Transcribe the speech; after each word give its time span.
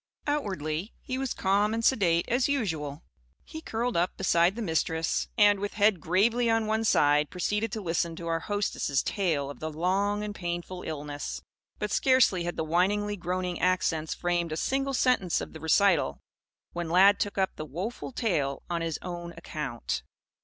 Outwardly, 0.25 0.95
he 0.99 1.19
was 1.19 1.35
calm 1.35 1.75
and 1.75 1.85
sedate, 1.85 2.27
as 2.27 2.47
usual. 2.49 3.03
He 3.45 3.61
curled 3.61 3.95
up 3.95 4.17
beside 4.17 4.55
the 4.55 4.61
Mistress, 4.63 5.27
and, 5.37 5.59
with 5.59 5.75
head 5.75 5.99
gravely 6.01 6.49
on 6.49 6.65
one 6.65 6.85
side, 6.85 7.29
proceeded 7.29 7.71
to 7.73 7.81
listen 7.81 8.15
to 8.15 8.25
our 8.25 8.39
hostess' 8.39 9.03
tale 9.03 9.51
of 9.51 9.59
the 9.59 9.69
long 9.69 10.23
and 10.23 10.33
painful 10.33 10.81
illness. 10.81 11.43
But, 11.77 11.91
scarcely 11.91 12.45
had 12.45 12.55
the 12.57 12.63
whiningly 12.65 13.15
groaning 13.15 13.59
accents 13.59 14.15
framed 14.15 14.51
a 14.51 14.57
single 14.57 14.95
sentence 14.95 15.39
of 15.39 15.53
the 15.53 15.59
recital, 15.59 16.17
when 16.73 16.89
Lad 16.89 17.19
took 17.19 17.37
up 17.37 17.55
the 17.55 17.63
woful 17.65 18.11
tale 18.11 18.63
on 18.71 18.81
his 18.81 18.97
own 19.03 19.33
account. 19.37 20.01